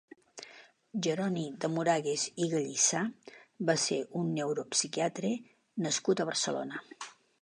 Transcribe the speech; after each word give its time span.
Jeroni 1.07 1.43
de 1.65 1.69
Moragas 1.73 2.23
i 2.45 2.47
Gallissà 2.53 3.01
va 3.71 3.75
ser 3.83 3.99
un 4.23 4.33
neuropsiquiatre 4.39 5.31
nascut 5.87 6.25
a 6.25 6.29
Barcelona. 6.33 6.83